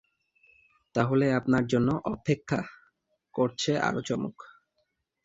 [0.95, 2.59] তাহলে আপনার জন্য অপেক্ষা
[3.35, 4.35] করছে আরো চমক!